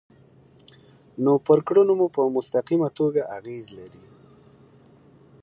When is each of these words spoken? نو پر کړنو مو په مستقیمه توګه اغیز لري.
نو 1.23 1.33
پر 1.47 1.59
کړنو 1.67 1.93
مو 1.99 2.07
په 2.15 2.21
مستقیمه 2.35 2.89
توګه 2.99 3.21
اغیز 3.37 3.65
لري. 3.77 4.05